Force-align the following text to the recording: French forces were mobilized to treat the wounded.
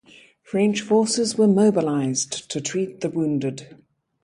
French 0.41 0.81
forces 0.81 1.37
were 1.37 1.47
mobilized 1.47 2.49
to 2.49 2.59
treat 2.59 3.01
the 3.01 3.09
wounded. 3.11 3.79